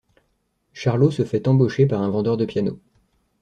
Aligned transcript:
Charlot 0.73 1.11
se 1.11 1.23
fait 1.25 1.47
embaucher 1.47 1.85
par 1.85 2.01
un 2.01 2.09
vendeur 2.09 2.35
de 2.35 2.45
piano. 2.45 2.79